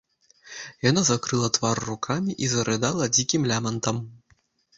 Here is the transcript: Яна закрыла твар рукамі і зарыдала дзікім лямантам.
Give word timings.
Яна 0.89 1.01
закрыла 1.09 1.49
твар 1.57 1.81
рукамі 1.89 2.31
і 2.47 2.49
зарыдала 2.55 3.11
дзікім 3.19 3.47
лямантам. 3.53 4.03